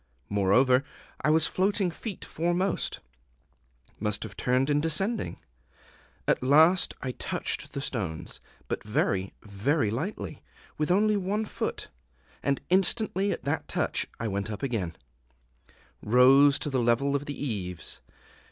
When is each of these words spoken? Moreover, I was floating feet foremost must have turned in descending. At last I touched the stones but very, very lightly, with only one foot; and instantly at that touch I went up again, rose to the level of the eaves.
Moreover, 0.29 0.83
I 1.21 1.29
was 1.29 1.45
floating 1.45 1.91
feet 1.91 2.25
foremost 2.25 3.01
must 3.99 4.23
have 4.23 4.35
turned 4.35 4.71
in 4.71 4.81
descending. 4.81 5.37
At 6.27 6.41
last 6.41 6.95
I 7.03 7.11
touched 7.11 7.73
the 7.73 7.81
stones 7.81 8.39
but 8.67 8.83
very, 8.83 9.35
very 9.43 9.91
lightly, 9.91 10.41
with 10.75 10.89
only 10.89 11.17
one 11.17 11.45
foot; 11.45 11.89
and 12.41 12.59
instantly 12.71 13.31
at 13.31 13.43
that 13.43 13.67
touch 13.67 14.07
I 14.19 14.27
went 14.27 14.49
up 14.49 14.63
again, 14.63 14.95
rose 16.01 16.57
to 16.57 16.71
the 16.71 16.81
level 16.81 17.15
of 17.15 17.27
the 17.27 17.39
eaves. 17.39 17.99